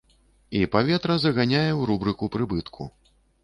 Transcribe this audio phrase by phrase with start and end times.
[0.59, 2.93] І паветра заганяе ў рубрыку прыбытку.